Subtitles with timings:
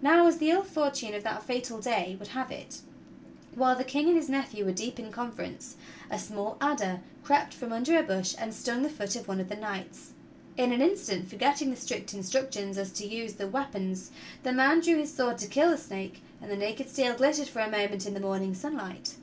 [0.00, 2.82] Now, as the ill fortune of that fatal day would have it,
[3.56, 5.74] while the King and his nephew were deep in conference,
[6.08, 9.48] a small adder crept from under a bush and stung the foot of one of
[9.48, 10.12] the knights.
[10.56, 14.12] In an instant, forgetting the strict instructions as to the use of wea pons,
[14.44, 17.58] the man drew his sword to kill the snake, and the naked steel glittered for
[17.58, 19.16] a moment in the morning sunlight.